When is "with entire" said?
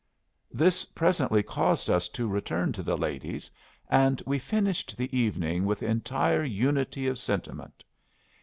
5.63-6.43